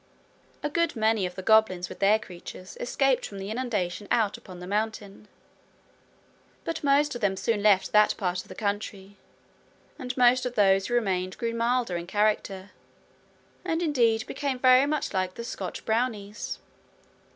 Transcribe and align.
A 0.63 0.69
good 0.71 0.95
many 0.95 1.27
of 1.27 1.35
the 1.35 1.43
goblins 1.43 1.87
with 1.87 1.99
their 1.99 2.17
creatures 2.17 2.75
escaped 2.79 3.23
from 3.23 3.37
the 3.37 3.51
inundation 3.51 4.07
out 4.09 4.35
upon 4.35 4.59
the 4.59 4.65
mountain. 4.65 5.27
But 6.63 6.83
most 6.83 7.13
of 7.13 7.21
them 7.21 7.37
soon 7.37 7.61
left 7.61 7.91
that 7.91 8.17
part 8.17 8.41
of 8.41 8.47
the 8.47 8.55
country, 8.55 9.17
and 9.99 10.17
most 10.17 10.43
of 10.43 10.55
those 10.55 10.87
who 10.87 10.95
remained 10.95 11.37
grew 11.37 11.53
milder 11.53 11.97
in 11.97 12.07
character, 12.07 12.71
and 13.63 13.83
indeed 13.83 14.25
became 14.25 14.57
very 14.57 14.87
much 14.87 15.13
like 15.13 15.35
the 15.35 15.43
Scotch 15.43 15.85
brownies. 15.85 16.57